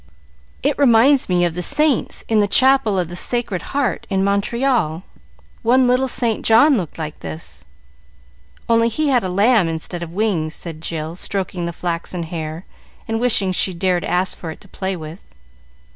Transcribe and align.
"It 0.63 0.75
reminds 0.79 1.29
me 1.29 1.45
of 1.45 1.53
the 1.53 1.61
saints 1.61 2.23
in 2.27 2.39
the 2.39 2.47
chapel 2.47 2.97
of 2.97 3.07
the 3.07 3.15
Sacred 3.15 3.61
Heart 3.61 4.07
in 4.09 4.23
Montreal. 4.23 5.03
One 5.61 5.85
little 5.87 6.07
St. 6.07 6.43
John 6.43 6.75
looked 6.75 6.97
like 6.97 7.19
this, 7.19 7.65
only 8.67 8.89
he 8.89 9.09
had 9.09 9.23
a 9.23 9.29
lamb 9.29 9.67
instead 9.69 10.01
of 10.01 10.09
wings," 10.11 10.55
said 10.55 10.81
Jill, 10.81 11.15
stroking 11.15 11.67
the 11.67 11.71
flaxen 11.71 12.23
hair, 12.23 12.65
and 13.07 13.19
wishing 13.19 13.51
she 13.51 13.75
dared 13.75 14.03
ask 14.03 14.35
for 14.35 14.49
it 14.49 14.59
to 14.61 14.67
play 14.67 14.95
with. 14.95 15.21